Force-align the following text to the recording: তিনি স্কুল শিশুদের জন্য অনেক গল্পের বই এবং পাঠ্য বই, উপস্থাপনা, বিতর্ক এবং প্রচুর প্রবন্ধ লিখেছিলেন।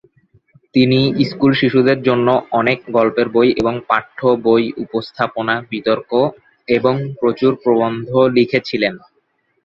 তিনি 0.75 0.99
স্কুল 1.25 1.51
শিশুদের 1.53 1.99
জন্য 2.03 2.27
অনেক 2.51 2.79
গল্পের 2.91 3.27
বই 3.29 3.49
এবং 3.51 3.73
পাঠ্য 3.89 4.19
বই, 4.43 4.63
উপস্থাপনা, 4.77 5.55
বিতর্ক 5.71 6.11
এবং 6.67 6.95
প্রচুর 7.19 7.51
প্রবন্ধ 7.63 8.09
লিখেছিলেন। 8.37 8.93